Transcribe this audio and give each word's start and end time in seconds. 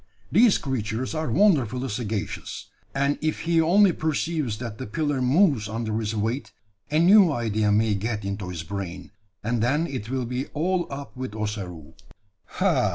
These 0.31 0.57
creatures 0.57 1.13
are 1.13 1.31
wonderfully 1.31 1.87
sagacious; 1.87 2.71
and 2.95 3.19
if 3.21 3.41
he 3.41 3.61
only 3.61 3.91
perceives 3.91 4.57
that 4.57 4.79
the 4.79 4.87
pillar 4.87 5.21
moves 5.21 5.69
under 5.69 5.99
his 5.99 6.15
weight, 6.15 6.51
a 6.89 6.97
new 6.97 7.31
idea 7.31 7.71
may 7.71 7.93
get 7.93 8.25
into 8.25 8.49
his 8.49 8.63
brain, 8.63 9.11
and 9.43 9.61
then 9.61 9.85
it 9.85 10.09
will 10.09 10.25
be 10.25 10.47
all 10.55 10.87
up 10.91 11.15
with 11.15 11.35
Ossaroo." 11.35 11.93
"Ha! 12.45 12.89